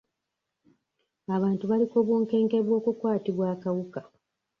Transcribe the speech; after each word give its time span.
Abantu 1.35 1.63
bali 1.69 1.85
ku 1.91 1.97
bunkenke 2.07 2.57
bw'okukwatibwa 2.65 3.45
akawuka. 3.55 3.99